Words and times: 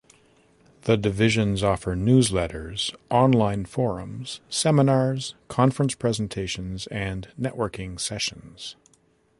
The 0.85 0.97
divisions 0.97 1.61
offer 1.61 1.95
newsletters, 1.95 2.91
online 3.11 3.65
forums, 3.65 4.41
seminars, 4.49 5.35
conference 5.47 5.93
presentations, 5.93 6.87
and 6.87 7.27
networking 7.39 7.99
sessions. 7.99 8.75